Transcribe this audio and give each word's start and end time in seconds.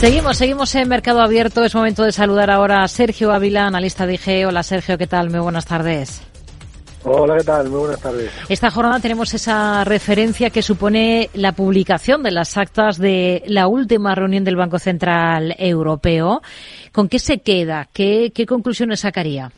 Seguimos, 0.00 0.36
seguimos 0.36 0.72
en 0.76 0.88
Mercado 0.88 1.20
Abierto. 1.20 1.64
Es 1.64 1.74
momento 1.74 2.04
de 2.04 2.12
saludar 2.12 2.52
ahora 2.52 2.84
a 2.84 2.88
Sergio 2.88 3.32
Ávila, 3.32 3.66
analista 3.66 4.06
de 4.06 4.14
IG. 4.14 4.46
Hola 4.46 4.62
Sergio, 4.62 4.96
¿qué 4.96 5.08
tal? 5.08 5.28
Muy 5.28 5.40
buenas 5.40 5.66
tardes. 5.66 6.22
Hola, 7.02 7.36
¿qué 7.36 7.42
tal? 7.42 7.68
Muy 7.68 7.80
buenas 7.80 8.00
tardes. 8.00 8.30
Esta 8.48 8.70
jornada 8.70 9.00
tenemos 9.00 9.34
esa 9.34 9.82
referencia 9.82 10.50
que 10.50 10.62
supone 10.62 11.30
la 11.34 11.50
publicación 11.50 12.22
de 12.22 12.30
las 12.30 12.56
actas 12.56 12.98
de 12.98 13.42
la 13.46 13.66
última 13.66 14.14
reunión 14.14 14.44
del 14.44 14.54
Banco 14.54 14.78
Central 14.78 15.56
Europeo. 15.58 16.42
¿Con 16.92 17.08
qué 17.08 17.18
se 17.18 17.40
queda? 17.40 17.88
¿Qué, 17.92 18.30
qué 18.32 18.46
conclusiones 18.46 19.00
sacaría? 19.00 19.50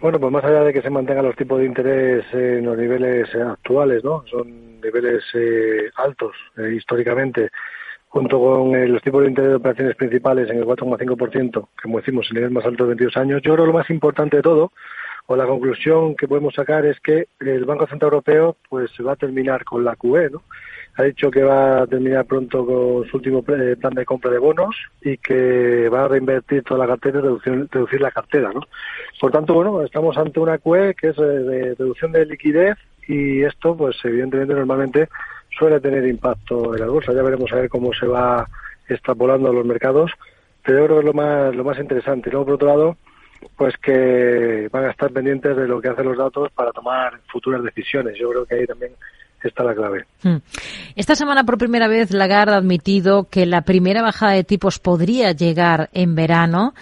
Bueno, 0.00 0.18
pues 0.18 0.32
más 0.32 0.44
allá 0.44 0.64
de 0.64 0.72
que 0.72 0.82
se 0.82 0.90
mantengan 0.90 1.24
los 1.24 1.36
tipos 1.36 1.60
de 1.60 1.66
interés 1.66 2.24
en 2.32 2.64
los 2.64 2.76
niveles 2.76 3.32
actuales, 3.32 4.02
¿no? 4.02 4.24
Son 4.28 4.80
niveles 4.80 5.22
eh, 5.34 5.88
altos 5.94 6.34
eh, 6.58 6.74
históricamente 6.74 7.50
junto 8.08 8.38
con 8.40 8.74
eh, 8.74 8.88
los 8.88 9.02
tipos 9.02 9.22
de 9.22 9.28
interés 9.28 9.50
de 9.50 9.56
operaciones 9.56 9.96
principales 9.96 10.50
en 10.50 10.58
el 10.58 10.64
4,5%, 10.64 11.68
que 11.76 11.82
como 11.82 11.98
decimos, 11.98 12.26
el 12.30 12.36
nivel 12.36 12.50
más 12.50 12.64
alto 12.64 12.84
de 12.84 12.88
22 12.90 13.16
años, 13.16 13.42
yo 13.42 13.54
creo 13.54 13.66
lo 13.66 13.72
más 13.72 13.90
importante 13.90 14.38
de 14.38 14.42
todo, 14.42 14.72
o 15.26 15.36
la 15.36 15.46
conclusión 15.46 16.14
que 16.14 16.28
podemos 16.28 16.54
sacar 16.54 16.86
es 16.86 16.98
que 17.00 17.26
el 17.40 17.64
Banco 17.64 17.86
Central 17.86 18.12
Europeo 18.12 18.56
pues 18.68 18.90
va 19.04 19.12
a 19.12 19.16
terminar 19.16 19.64
con 19.64 19.84
la 19.84 19.96
QE, 19.96 20.30
¿no? 20.30 20.42
Ha 20.98 21.02
dicho 21.02 21.30
que 21.30 21.42
va 21.42 21.82
a 21.82 21.86
terminar 21.86 22.24
pronto 22.24 22.64
con 22.64 23.04
su 23.06 23.16
último 23.18 23.44
eh, 23.48 23.76
plan 23.76 23.92
de 23.92 24.06
compra 24.06 24.30
de 24.30 24.38
bonos 24.38 24.74
y 25.02 25.18
que 25.18 25.88
va 25.90 26.04
a 26.04 26.08
reinvertir 26.08 26.62
toda 26.62 26.78
la 26.78 26.86
cartera 26.86 27.18
y 27.18 27.22
reducir, 27.22 27.68
reducir 27.70 28.00
la 28.00 28.12
cartera, 28.12 28.50
¿no? 28.54 28.62
Por 29.20 29.32
tanto, 29.32 29.52
bueno, 29.52 29.82
estamos 29.82 30.16
ante 30.16 30.40
una 30.40 30.58
QE 30.58 30.94
que 30.94 31.08
es 31.08 31.16
de 31.16 31.74
reducción 31.74 32.12
de 32.12 32.24
liquidez 32.24 32.78
y 33.08 33.42
esto, 33.42 33.76
pues 33.76 33.96
evidentemente, 34.04 34.54
normalmente 34.54 35.08
suele 35.58 35.80
tener 35.80 36.06
impacto 36.06 36.74
en 36.74 36.80
la 36.80 36.86
bolsa. 36.86 37.12
Ya 37.12 37.22
veremos 37.22 37.52
a 37.52 37.56
ver 37.56 37.68
cómo 37.68 37.92
se 37.92 38.06
va 38.06 38.46
extrapolando 38.88 39.50
a 39.50 39.52
los 39.52 39.64
mercados, 39.64 40.10
pero 40.62 40.78
yo 40.78 40.84
creo 40.86 40.96
que 40.96 41.00
es 41.00 41.06
lo 41.06 41.12
más, 41.14 41.54
lo 41.54 41.64
más 41.64 41.78
interesante. 41.78 42.28
Y 42.28 42.32
luego, 42.32 42.46
por 42.46 42.54
otro 42.54 42.68
lado, 42.68 42.96
pues 43.56 43.74
que 43.78 44.68
van 44.72 44.84
a 44.84 44.90
estar 44.90 45.10
pendientes 45.10 45.56
de 45.56 45.68
lo 45.68 45.80
que 45.80 45.88
hacen 45.88 46.06
los 46.06 46.18
datos 46.18 46.50
para 46.52 46.72
tomar 46.72 47.20
futuras 47.30 47.62
decisiones. 47.62 48.16
Yo 48.18 48.30
creo 48.30 48.46
que 48.46 48.54
ahí 48.56 48.66
también 48.66 48.92
está 49.42 49.62
la 49.62 49.74
clave. 49.74 50.06
Hmm. 50.22 50.36
Esta 50.94 51.14
semana, 51.14 51.44
por 51.44 51.58
primera 51.58 51.88
vez, 51.88 52.10
Lagarde 52.10 52.54
ha 52.54 52.58
admitido 52.58 53.24
que 53.24 53.46
la 53.46 53.62
primera 53.62 54.02
bajada 54.02 54.32
de 54.32 54.44
tipos 54.44 54.78
podría 54.78 55.32
llegar 55.32 55.90
en 55.92 56.14
verano. 56.14 56.74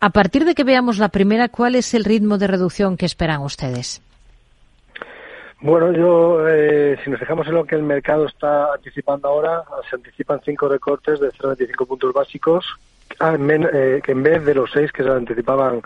A 0.00 0.10
partir 0.10 0.44
de 0.44 0.54
que 0.54 0.64
veamos 0.64 0.98
la 0.98 1.08
primera, 1.08 1.48
¿cuál 1.48 1.76
es 1.76 1.94
el 1.94 2.04
ritmo 2.04 2.36
de 2.36 2.46
reducción 2.46 2.96
que 2.96 3.06
esperan 3.06 3.40
ustedes? 3.40 4.02
Bueno, 5.64 5.92
yo, 5.92 6.46
eh, 6.46 6.98
si 7.02 7.08
nos 7.08 7.18
fijamos 7.18 7.46
en 7.46 7.54
lo 7.54 7.64
que 7.64 7.74
el 7.74 7.82
mercado 7.82 8.26
está 8.26 8.74
anticipando 8.74 9.28
ahora, 9.28 9.62
se 9.88 9.96
anticipan 9.96 10.42
cinco 10.44 10.68
recortes 10.68 11.20
de 11.20 11.30
0,25 11.30 11.86
puntos 11.86 12.12
básicos, 12.12 12.66
ah, 13.18 13.34
eh, 13.40 14.02
que 14.04 14.12
en 14.12 14.22
vez 14.22 14.44
de 14.44 14.54
los 14.54 14.70
seis 14.70 14.92
que 14.92 15.02
se 15.02 15.08
anticipaban 15.08 15.80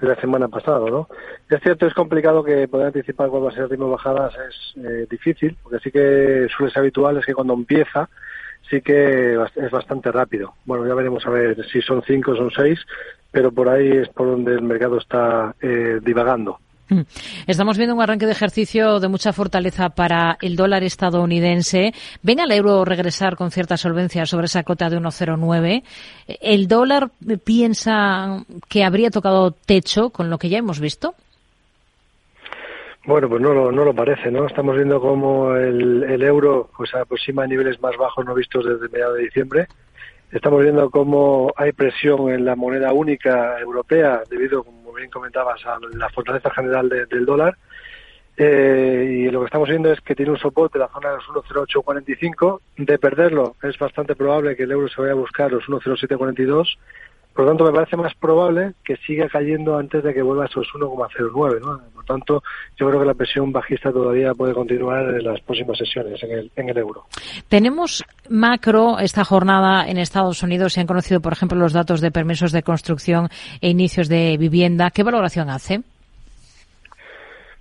la 0.00 0.16
semana 0.16 0.48
pasada, 0.48 0.90
¿no? 0.90 1.06
Es 1.48 1.60
cierto, 1.60 1.86
es 1.86 1.94
complicado 1.94 2.42
que 2.42 2.66
poder 2.66 2.88
anticipar 2.88 3.28
cuál 3.28 3.44
va 3.44 3.50
a 3.50 3.52
ser 3.52 3.62
el 3.62 3.70
ritmo 3.70 3.84
de 3.84 3.92
bajadas, 3.92 4.34
es 4.48 4.84
eh, 4.84 5.06
difícil, 5.08 5.56
porque 5.62 5.78
sí 5.78 5.92
que 5.92 6.48
suele 6.48 6.72
ser 6.72 6.80
habitual, 6.80 7.18
es 7.18 7.24
que 7.24 7.34
cuando 7.34 7.54
empieza, 7.54 8.08
sí 8.68 8.80
que 8.80 9.34
es 9.34 9.70
bastante 9.70 10.10
rápido. 10.10 10.54
Bueno, 10.64 10.88
ya 10.88 10.94
veremos 10.94 11.24
a 11.24 11.30
ver 11.30 11.64
si 11.70 11.80
son 11.82 12.02
cinco 12.02 12.32
o 12.32 12.36
son 12.36 12.50
seis, 12.50 12.80
pero 13.30 13.52
por 13.52 13.68
ahí 13.68 13.92
es 13.92 14.08
por 14.08 14.26
donde 14.26 14.54
el 14.54 14.62
mercado 14.62 14.98
está 14.98 15.54
divagando. 16.02 16.58
Mm. 16.90 17.02
Estamos 17.46 17.78
viendo 17.78 17.94
un 17.94 18.02
arranque 18.02 18.26
de 18.26 18.32
ejercicio 18.32 18.98
de 18.98 19.06
mucha 19.06 19.32
fortaleza 19.32 19.90
para 19.90 20.36
el 20.42 20.56
dólar 20.56 20.82
estadounidense. 20.82 21.92
¿Ven 22.22 22.40
al 22.40 22.50
euro 22.50 22.84
regresar 22.84 23.36
con 23.36 23.52
cierta 23.52 23.76
solvencia 23.76 24.26
sobre 24.26 24.46
esa 24.46 24.64
cota 24.64 24.90
de 24.90 24.98
1,09? 24.98 25.84
¿El 26.26 26.66
dólar 26.66 27.10
piensa 27.44 28.44
que 28.68 28.82
habría 28.82 29.10
tocado 29.10 29.52
techo 29.52 30.10
con 30.10 30.30
lo 30.30 30.38
que 30.38 30.48
ya 30.48 30.58
hemos 30.58 30.80
visto? 30.80 31.14
Bueno, 33.06 33.28
pues 33.28 33.40
no 33.40 33.54
lo, 33.54 33.94
parece, 33.94 34.30
¿no? 34.30 34.46
Estamos 34.46 34.76
viendo 34.76 35.00
cómo 35.00 35.54
el, 35.56 36.02
el 36.02 36.22
euro 36.22 36.70
pues 36.76 36.94
aproxima 36.94 37.44
a 37.44 37.46
niveles 37.46 37.80
más 37.80 37.96
bajos 37.96 38.26
no 38.26 38.34
vistos 38.34 38.64
desde 38.66 38.88
mediados 38.88 39.16
de 39.16 39.22
diciembre. 39.22 39.68
Estamos 40.32 40.62
viendo 40.62 40.90
cómo 40.90 41.52
hay 41.56 41.72
presión 41.72 42.30
en 42.30 42.44
la 42.44 42.54
moneda 42.54 42.92
única 42.92 43.58
europea 43.58 44.22
debido, 44.28 44.62
como 44.62 44.79
bien 44.92 45.10
comentabas, 45.10 45.64
a 45.66 45.78
la 45.94 46.08
fortaleza 46.10 46.50
general 46.50 46.88
del 46.88 47.26
dólar. 47.26 47.56
Eh, 48.36 49.24
y 49.26 49.30
lo 49.30 49.40
que 49.40 49.46
estamos 49.46 49.68
viendo 49.68 49.92
es 49.92 50.00
que 50.00 50.14
tiene 50.14 50.32
un 50.32 50.38
soporte 50.38 50.78
en 50.78 50.82
la 50.82 50.88
zona 50.88 51.10
de 51.10 51.16
los 51.16 51.26
1.0845. 51.26 52.60
De 52.78 52.98
perderlo, 52.98 53.56
es 53.62 53.78
bastante 53.78 54.16
probable 54.16 54.56
que 54.56 54.62
el 54.62 54.72
euro 54.72 54.88
se 54.88 55.00
vaya 55.00 55.12
a 55.12 55.16
buscar 55.16 55.52
los 55.52 55.64
1.0742 55.64 56.76
por 57.34 57.44
lo 57.44 57.52
tanto, 57.52 57.64
me 57.64 57.72
parece 57.72 57.96
más 57.96 58.12
probable 58.14 58.72
que 58.84 58.96
siga 58.96 59.28
cayendo 59.28 59.78
antes 59.78 60.02
de 60.02 60.12
que 60.12 60.20
vuelva 60.20 60.44
a 60.44 60.46
esos 60.46 60.66
1,09. 60.74 61.60
¿no? 61.60 61.80
Por 61.94 62.04
tanto, 62.04 62.42
yo 62.76 62.88
creo 62.88 63.00
que 63.00 63.06
la 63.06 63.14
presión 63.14 63.52
bajista 63.52 63.92
todavía 63.92 64.34
puede 64.34 64.52
continuar 64.52 65.08
en 65.14 65.24
las 65.24 65.40
próximas 65.40 65.78
sesiones 65.78 66.20
en 66.22 66.32
el, 66.32 66.50
en 66.56 66.68
el 66.68 66.78
euro. 66.78 67.04
Tenemos 67.48 68.04
macro 68.28 68.98
esta 68.98 69.24
jornada 69.24 69.88
en 69.88 69.96
Estados 69.96 70.42
Unidos. 70.42 70.72
Se 70.72 70.80
han 70.80 70.86
conocido, 70.86 71.20
por 71.20 71.32
ejemplo, 71.32 71.56
los 71.56 71.72
datos 71.72 72.00
de 72.00 72.10
permisos 72.10 72.50
de 72.52 72.62
construcción 72.62 73.28
e 73.60 73.70
inicios 73.70 74.08
de 74.08 74.36
vivienda. 74.36 74.90
¿Qué 74.90 75.04
valoración 75.04 75.50
hace? 75.50 75.82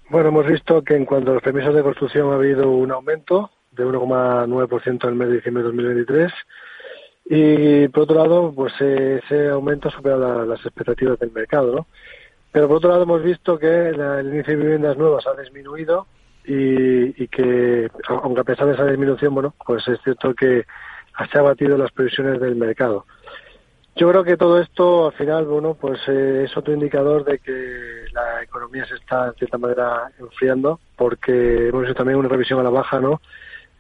Bueno, 0.10 0.30
hemos 0.30 0.48
visto 0.48 0.82
que 0.82 0.96
en 0.96 1.06
cuanto 1.06 1.30
a 1.30 1.34
los 1.36 1.44
permisos 1.44 1.76
de 1.76 1.84
construcción 1.84 2.32
ha 2.32 2.36
habido 2.36 2.72
un 2.72 2.92
aumento 2.92 3.52
de 3.72 3.86
1,9% 3.86 5.04
en 5.04 5.10
el 5.10 5.16
mes 5.16 5.30
de 5.30 5.36
diciembre 5.36 5.62
de 5.62 5.70
2023 5.70 6.34
y 7.32 7.88
por 7.90 8.04
otro 8.04 8.18
lado, 8.18 8.52
pues 8.56 8.74
eh, 8.80 9.22
ese 9.24 9.50
aumento 9.50 9.92
supera 9.92 10.18
las 10.18 10.66
expectativas 10.66 11.20
del 11.20 11.32
mercado, 11.32 11.76
¿no? 11.76 11.88
Pero 12.52 12.68
por 12.68 12.78
otro 12.78 12.90
lado 12.90 13.04
hemos 13.04 13.22
visto 13.22 13.60
que 13.60 13.90
el 13.90 14.28
índice 14.28 14.56
de 14.56 14.64
viviendas 14.64 14.98
nuevas 14.98 15.28
ha 15.28 15.40
disminuido 15.40 16.08
y, 16.44 17.28
que, 17.28 17.88
aunque 18.08 18.42
a 18.42 18.44
pesar 18.44 18.66
de 18.66 18.74
esa 18.74 18.86
disminución, 18.86 19.36
bueno, 19.36 19.54
pues 19.64 19.88
es 19.88 20.00
cierto 20.02 20.34
que 20.34 20.66
se 21.32 21.38
ha 21.38 21.44
batido 21.44 21.78
las 21.78 21.92
previsiones 21.92 22.42
del 22.42 22.56
mercado. 22.56 23.06
Yo 23.96 24.10
creo 24.10 24.24
que 24.24 24.36
todo 24.36 24.60
esto, 24.60 25.08
al 25.08 25.14
final, 25.14 25.46
bueno, 25.46 25.76
pues 25.80 26.00
eh, 26.08 26.46
es 26.46 26.58
otro 26.58 26.74
indicador 26.74 27.26
de 27.26 27.38
que 27.38 28.06
la 28.12 28.42
economía 28.42 28.88
se 28.88 28.96
está, 28.96 29.28
en 29.28 29.34
cierta 29.34 29.60
manera, 29.60 30.10
enfriando, 30.18 30.80
porque 30.96 31.68
hemos 31.68 31.82
visto 31.82 31.96
también 31.96 32.18
una 32.18 32.30
revisión 32.30 32.60
a 32.60 32.64
la 32.64 32.72
baja, 32.72 33.00
¿no?, 33.00 33.22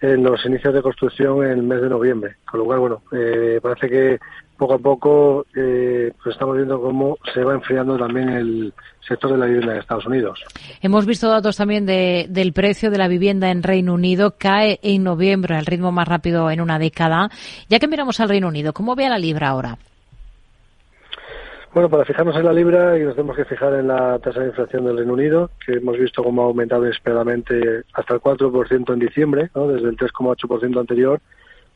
en 0.02 0.24
los 0.24 0.46
inicios 0.46 0.74
de 0.74 0.82
construcción 0.82 1.44
en 1.44 1.52
el 1.52 1.64
mes 1.64 1.82
de 1.82 1.90
noviembre. 1.90 2.36
Con 2.50 2.62
lo 2.62 2.66
cual, 2.66 2.80
bueno, 2.80 3.02
eh, 3.12 3.60
parece 3.62 3.90
que 3.90 4.20
poco 4.58 4.74
a 4.74 4.78
poco 4.78 5.46
eh, 5.56 6.12
pues 6.22 6.36
estamos 6.36 6.58
viendo 6.58 6.82
cómo 6.82 7.18
se 7.34 7.44
va 7.44 7.54
enfriando 7.54 7.98
también 7.98 8.30
el 8.30 8.74
sector 9.00 9.32
de 9.32 9.38
la 9.38 9.46
vivienda 9.46 9.74
en 9.74 9.80
Estados 9.80 10.06
Unidos. 10.06 10.44
Hemos 10.82 11.06
visto 11.06 11.30
datos 11.30 11.56
también 11.58 11.86
de, 11.86 12.28
del 12.30 12.52
precio 12.54 12.92
de 12.92 12.98
la 12.98 13.08
vivienda 13.08 13.52
en 13.52 13.64
Reino 13.64 13.94
Unido. 13.94 14.36
Cae 14.38 14.80
en 14.84 15.04
noviembre 15.04 15.56
al 15.56 15.66
ritmo 15.66 15.92
más 15.92 16.08
rápido 16.08 16.52
en 16.52 16.62
una 16.62 16.78
década. 16.78 17.30
Ya 17.70 17.80
que 17.80 17.88
miramos 17.88 18.20
al 18.20 18.30
Reino 18.30 18.50
Unido, 18.50 18.74
¿cómo 18.74 18.96
ve 18.96 19.06
a 19.06 19.10
la 19.10 19.18
libra 19.18 19.50
ahora? 19.50 19.78
Bueno, 21.74 21.88
para 21.88 22.03
fijarnos 22.03 22.35
en 22.35 22.46
la 22.46 22.53
libra 22.53 22.97
y 22.97 23.03
nos 23.03 23.16
tenemos 23.16 23.35
que 23.35 23.46
fijar 23.46 23.74
en 23.75 23.88
la 23.88 24.18
tasa 24.19 24.40
de 24.40 24.47
inflación 24.47 24.85
del 24.85 24.97
Reino 24.97 25.13
Unido, 25.13 25.52
que 25.63 25.74
hemos 25.74 25.97
visto 26.00 26.24
cómo 26.24 26.41
ha 26.41 26.46
aumentado 26.46 26.84
inesperadamente 26.84 27.84
hasta 27.94 28.16
el 28.16 28.22
4% 28.22 28.94
en 28.94 29.00
diciembre, 29.00 29.52
¿no? 29.53 29.68
desde 29.68 29.90
el 29.90 29.96
3,8% 29.96 30.80
anterior, 30.80 31.22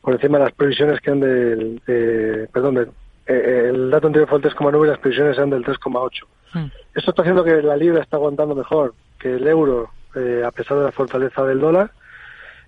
por 0.00 0.14
encima 0.14 0.38
de 0.38 0.44
las 0.44 0.52
previsiones 0.52 1.00
que 1.00 1.10
han 1.12 1.20
del... 1.20 1.80
perdón, 2.52 2.92
eh, 3.26 3.70
el 3.72 3.90
dato 3.90 4.08
anterior 4.08 4.28
fue 4.28 4.38
el 4.38 4.44
3,9 4.44 4.84
y 4.84 4.88
las 4.88 4.98
previsiones 4.98 5.36
eran 5.36 5.50
del 5.50 5.64
3,8. 5.64 6.10
Hmm. 6.52 6.66
Esto 6.94 7.10
está 7.10 7.22
haciendo 7.22 7.44
que 7.44 7.62
la 7.62 7.76
libra 7.76 8.02
está 8.02 8.16
aguantando 8.16 8.56
mejor 8.56 8.94
que 9.18 9.36
el 9.36 9.46
euro, 9.46 9.90
eh, 10.16 10.42
a 10.44 10.50
pesar 10.50 10.78
de 10.78 10.84
la 10.84 10.92
fortaleza 10.92 11.44
del 11.44 11.60
dólar, 11.60 11.92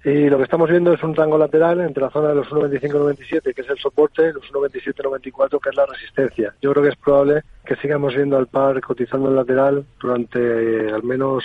y 0.05 0.29
lo 0.29 0.37
que 0.37 0.45
estamos 0.45 0.71
viendo 0.71 0.93
es 0.93 1.03
un 1.03 1.15
rango 1.15 1.37
lateral 1.37 1.81
entre 1.81 2.05
la 2.05 2.11
zona 2.11 2.29
de 2.29 2.37
los 2.37 2.49
1,25-97, 2.49 3.55
que 3.55 3.63
es 3.63 3.69
el 3.69 3.79
soporte, 3.79 4.29
y 4.29 4.33
los 4.33 4.45
1,27-94, 4.53 5.61
que 5.61 5.71
es 5.71 5.77
la 5.77 5.87
resistencia. 5.87 6.55
Yo 6.63 6.73
creo 6.73 6.83
que 6.85 6.91
es 6.91 6.97
probable 6.97 7.43
que 7.65 7.77
sigamos 7.77 8.15
viendo 8.15 8.37
al 8.37 8.47
par 8.47 8.81
cotizando 8.81 9.29
en 9.29 9.37
lateral 9.37 9.85
durante 10.01 10.39
eh, 10.39 10.93
al 10.93 11.03
menos 11.03 11.45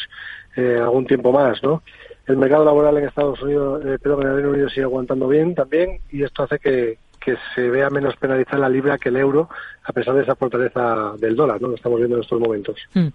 eh, 0.55 0.77
algún 0.79 1.07
tiempo 1.07 1.31
más, 1.31 1.63
¿no? 1.63 1.81
El 2.27 2.37
mercado 2.37 2.63
laboral 2.63 2.97
en 2.97 3.07
Estados 3.07 3.41
Unidos, 3.41 3.83
eh, 3.85 3.97
perdón, 4.01 4.21
en 4.21 4.27
el 4.27 4.35
Reino 4.35 4.49
Unido 4.51 4.69
sigue 4.69 4.83
aguantando 4.83 5.27
bien 5.27 5.55
también 5.55 5.99
y 6.11 6.23
esto 6.23 6.43
hace 6.43 6.59
que, 6.59 6.97
que 7.23 7.35
se 7.53 7.69
vea 7.69 7.89
menos 7.89 8.15
penalizada 8.15 8.63
la 8.63 8.69
libra 8.69 8.97
que 8.97 9.09
el 9.09 9.17
euro, 9.17 9.47
a 9.83 9.93
pesar 9.93 10.15
de 10.15 10.23
esa 10.23 10.35
fortaleza 10.35 11.13
del 11.19 11.35
dólar, 11.35 11.61
¿no? 11.61 11.69
Lo 11.69 11.75
estamos 11.75 11.99
viendo 11.99 12.17
en 12.17 12.23
estos 12.23 12.39
momentos. 12.39 12.75
Hmm. 12.93 13.07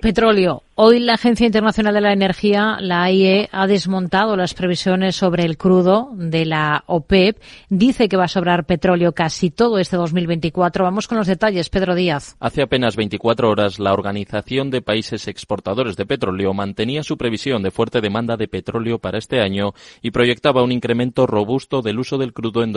Petróleo. 0.00 0.62
Hoy 0.76 0.98
la 0.98 1.14
Agencia 1.14 1.46
Internacional 1.46 1.94
de 1.94 2.00
la 2.00 2.12
Energía, 2.12 2.78
la 2.80 3.04
AIE, 3.04 3.48
ha 3.52 3.66
desmontado 3.68 4.36
las 4.36 4.54
previsiones 4.54 5.14
sobre 5.14 5.44
el 5.44 5.56
crudo 5.56 6.10
de 6.14 6.44
la 6.44 6.82
OPEP. 6.86 7.36
Dice 7.68 8.08
que 8.08 8.16
va 8.16 8.24
a 8.24 8.28
sobrar 8.28 8.64
petróleo 8.64 9.12
casi 9.12 9.50
todo 9.50 9.78
este 9.78 9.96
2024. 9.96 10.84
Vamos 10.84 11.06
con 11.06 11.18
los 11.18 11.28
detalles. 11.28 11.70
Pedro 11.70 11.94
Díaz. 11.94 12.36
Hace 12.40 12.62
apenas 12.62 12.96
24 12.96 13.48
horas, 13.48 13.78
la 13.78 13.92
Organización 13.92 14.70
de 14.70 14.82
Países 14.82 15.28
Exportadores 15.28 15.96
de 15.96 16.06
Petróleo 16.06 16.54
mantenía 16.54 17.04
su 17.04 17.16
previsión 17.16 17.62
de 17.62 17.70
fuerte 17.70 18.00
demanda 18.00 18.36
de 18.36 18.48
petróleo 18.48 18.98
para 18.98 19.18
este 19.18 19.40
año 19.40 19.74
y 20.02 20.10
proyectaba 20.10 20.62
un 20.62 20.72
incremento 20.72 21.26
robusto 21.26 21.82
del 21.82 22.00
uso 22.00 22.18
del 22.18 22.32
crudo 22.32 22.64
en 22.64 22.72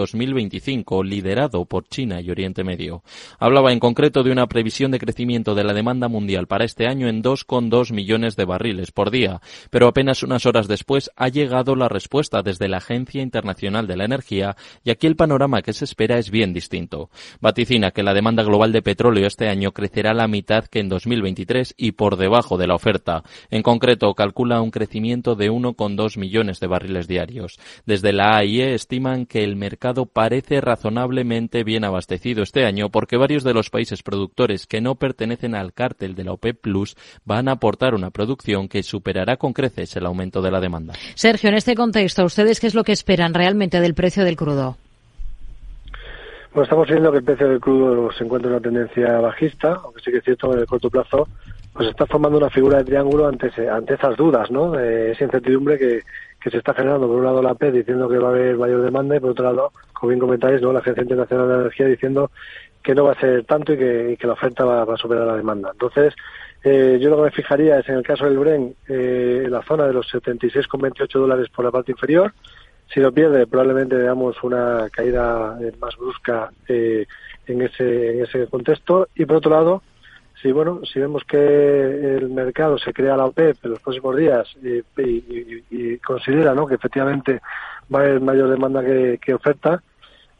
2025, 0.47 1.03
liderado 1.03 1.65
por 1.65 1.87
China 1.87 2.21
y 2.21 2.31
Oriente 2.31 2.63
Medio. 2.63 3.03
Hablaba 3.39 3.71
en 3.71 3.79
concreto 3.79 4.23
de 4.23 4.31
una 4.31 4.47
previsión 4.47 4.91
de 4.91 4.99
crecimiento 4.99 5.55
de 5.55 5.63
la 5.63 5.73
demanda 5.73 6.07
mundial 6.07 6.47
para 6.47 6.65
este 6.65 6.87
año 6.87 7.07
en 7.07 7.21
2,2 7.21 7.93
millones 7.93 8.35
de 8.35 8.45
barriles 8.45 8.91
por 8.91 9.11
día, 9.11 9.41
pero 9.69 9.87
apenas 9.87 10.23
unas 10.23 10.45
horas 10.45 10.67
después 10.67 11.11
ha 11.15 11.27
llegado 11.27 11.75
la 11.75 11.89
respuesta 11.89 12.41
desde 12.41 12.67
la 12.67 12.77
Agencia 12.77 13.21
Internacional 13.21 13.87
de 13.87 13.97
la 13.97 14.05
Energía 14.05 14.55
y 14.83 14.91
aquí 14.91 15.07
el 15.07 15.15
panorama 15.15 15.61
que 15.61 15.73
se 15.73 15.85
espera 15.85 16.17
es 16.17 16.31
bien 16.31 16.53
distinto. 16.53 17.09
Vaticina 17.41 17.91
que 17.91 18.03
la 18.03 18.13
demanda 18.13 18.43
global 18.43 18.71
de 18.71 18.81
petróleo 18.81 19.27
este 19.27 19.49
año 19.49 19.71
crecerá 19.71 20.13
la 20.13 20.27
mitad 20.27 20.65
que 20.65 20.79
en 20.79 20.89
2023 20.89 21.75
y 21.77 21.91
por 21.91 22.17
debajo 22.17 22.57
de 22.57 22.67
la 22.67 22.75
oferta. 22.75 23.23
En 23.49 23.63
concreto, 23.63 24.13
calcula 24.13 24.61
un 24.61 24.71
crecimiento 24.71 25.35
de 25.35 25.51
1,2 25.51 26.17
millones 26.17 26.59
de 26.59 26.67
barriles 26.67 27.07
diarios. 27.07 27.59
Desde 27.85 28.13
la 28.13 28.37
AIE 28.37 28.73
estiman 28.73 29.25
que 29.25 29.43
el 29.43 29.55
mercado 29.55 30.05
parece 30.05 30.36
razonablemente 30.61 31.63
bien 31.63 31.83
abastecido 31.83 32.43
este 32.43 32.65
año 32.65 32.89
porque 32.89 33.17
varios 33.17 33.43
de 33.43 33.53
los 33.53 33.69
países 33.69 34.03
productores 34.03 34.67
que 34.67 34.81
no 34.81 34.95
pertenecen 34.95 35.55
al 35.55 35.73
cártel 35.73 36.15
de 36.15 36.23
la 36.23 36.33
OPEP 36.33 36.61
Plus 36.61 36.95
van 37.25 37.47
a 37.47 37.53
aportar 37.53 37.93
una 37.93 38.11
producción 38.11 38.67
que 38.67 38.83
superará 38.83 39.37
con 39.37 39.53
creces 39.53 39.95
el 39.95 40.05
aumento 40.05 40.41
de 40.41 40.51
la 40.51 40.59
demanda. 40.59 40.93
Sergio, 41.15 41.49
en 41.49 41.55
este 41.55 41.75
contexto, 41.75 42.23
¿ustedes 42.25 42.59
qué 42.59 42.67
es 42.67 42.75
lo 42.75 42.83
que 42.83 42.91
esperan 42.91 43.33
realmente 43.33 43.79
del 43.79 43.93
precio 43.93 44.23
del 44.23 44.35
crudo? 44.35 44.77
Bueno, 46.53 46.63
estamos 46.63 46.87
viendo 46.87 47.11
que 47.11 47.17
el 47.19 47.23
precio 47.23 47.49
del 47.49 47.59
crudo 47.59 48.11
se 48.11 48.23
encuentra 48.23 48.49
en 48.49 48.55
una 48.55 48.63
tendencia 48.63 49.19
bajista, 49.19 49.79
aunque 49.83 50.01
sí 50.01 50.11
que 50.11 50.17
es 50.17 50.23
cierto 50.23 50.49
que 50.49 50.55
en 50.55 50.61
el 50.61 50.67
corto 50.67 50.89
plazo 50.89 51.27
pues 51.73 51.89
está 51.89 52.07
formando 52.07 52.39
una 52.39 52.49
figura 52.49 52.79
de 52.79 52.85
triángulo 52.85 53.27
ante, 53.27 53.51
ante 53.69 53.93
esas 53.93 54.17
dudas, 54.17 54.49
¿no? 54.49 54.71
De 54.71 55.11
esa 55.11 55.25
incertidumbre 55.25 55.77
que, 55.77 56.01
que 56.47 56.51
se 56.51 56.57
está 56.59 56.73
generando. 56.73 57.07
Por 57.07 57.17
un 57.17 57.25
lado 57.25 57.41
la 57.41 57.55
PED 57.55 57.73
diciendo 57.73 58.07
que 58.07 58.17
va 58.17 58.29
a 58.29 58.31
haber 58.31 58.55
mayor 58.57 58.81
demanda 58.81 59.17
y 59.17 59.19
por 59.19 59.31
otro 59.31 59.45
lado, 59.45 59.71
como 59.93 60.09
bien 60.09 60.19
comentáis, 60.19 60.61
¿no? 60.61 60.71
la 60.71 60.79
Agencia 60.79 61.03
Internacional 61.03 61.47
de 61.49 61.55
Energía 61.55 61.87
diciendo 61.87 62.31
que 62.81 62.95
no 62.95 63.03
va 63.03 63.11
a 63.11 63.19
ser 63.19 63.43
tanto 63.43 63.73
y 63.73 63.77
que, 63.77 64.17
la 64.21 64.33
oferta 64.33 64.63
va, 64.63 64.85
va, 64.85 64.93
a 64.93 64.97
superar 64.97 65.27
la 65.27 65.35
demanda. 65.35 65.71
Entonces, 65.73 66.13
eh, 66.63 66.97
yo 67.01 67.09
lo 67.09 67.17
que 67.17 67.23
me 67.23 67.31
fijaría 67.31 67.79
es 67.79 67.89
en 67.89 67.95
el 67.95 68.03
caso 68.03 68.25
del 68.25 68.39
Bren, 68.39 68.75
eh, 68.87 69.43
en 69.45 69.51
la 69.51 69.61
zona 69.63 69.87
de 69.87 69.93
los 69.93 70.07
76,28 70.13 71.19
dólares 71.19 71.47
por 71.53 71.65
la 71.65 71.71
parte 71.71 71.91
inferior. 71.91 72.33
Si 72.93 73.01
lo 73.01 73.11
pierde, 73.11 73.45
probablemente 73.45 73.97
veamos 73.97 74.41
una 74.41 74.87
caída 74.89 75.57
eh, 75.61 75.73
más 75.81 75.97
brusca 75.97 76.49
en, 76.69 77.61
ese, 77.61 78.11
en 78.11 78.23
ese 78.23 78.47
contexto. 78.47 79.09
Y 79.15 79.25
por 79.25 79.37
otro 79.37 79.51
lado, 79.51 79.81
si 80.41 80.51
bueno, 80.51 80.81
si 80.85 80.99
vemos 80.99 81.23
que 81.23 81.37
el 81.37 82.29
mercado 82.29 82.77
se 82.77 82.93
crea 82.93 83.17
la 83.17 83.25
OPEP 83.25 83.57
en 83.63 83.71
los 83.71 83.79
próximos 83.79 84.15
días 84.15 84.47
y, 84.61 85.97
considera 85.97 86.53
¿no? 86.53 86.67
que 86.67 86.75
efectivamente 86.75 87.41
va 87.93 87.99
a 87.99 88.03
haber 88.03 88.21
mayor 88.21 88.49
demanda 88.49 88.83
que, 88.83 89.19
que 89.21 89.33
oferta, 89.33 89.81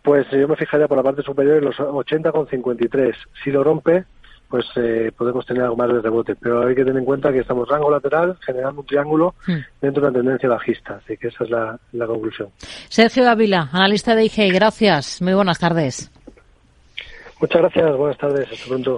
pues 0.04 0.26
yo 0.32 0.48
me 0.48 0.56
fijaría 0.56 0.88
por 0.88 0.98
la 0.98 1.04
parte 1.04 1.22
superior 1.22 1.58
en 1.58 1.66
los 1.66 1.76
80,53. 1.76 3.14
Si 3.44 3.52
lo 3.52 3.64
rompe, 3.64 4.06
pues 4.50 4.66
eh, 4.76 5.12
podemos 5.18 5.46
tener 5.46 5.64
algo 5.64 5.76
más 5.76 5.90
de 5.90 6.02
rebote. 6.02 6.36
Pero 6.36 6.66
hay 6.66 6.76
que 6.76 6.84
tener 6.86 7.00
en 7.00 7.06
cuenta 7.06 7.32
que 7.32 7.40
estamos 7.40 7.68
rango 7.68 7.92
lateral, 7.92 8.38
generando 8.46 8.82
un 8.82 8.88
triángulo 8.88 9.36
hmm. 9.46 9.58
dentro 9.82 10.02
de 10.04 10.10
una 10.10 10.20
tendencia 10.20 10.50
bajista. 10.50 11.02
Así 11.04 11.18
que 11.18 11.28
esa 11.28 11.44
es 11.44 11.50
la, 11.50 11.80
la 11.92 12.08
conclusión. 12.08 12.50
Sergio 12.88 13.30
Ávila, 13.30 13.70
analista 13.72 14.16
de 14.16 14.26
IG, 14.26 14.54
gracias. 14.54 15.22
Muy 15.22 15.34
buenas 15.34 15.60
tardes. 15.60 16.12
Muchas 17.40 17.62
gracias, 17.62 17.98
buenas 17.98 18.18
tardes, 18.18 18.52
hasta 18.52 18.68
pronto. 18.68 18.96